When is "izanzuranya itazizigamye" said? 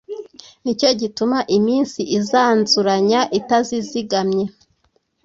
2.17-4.45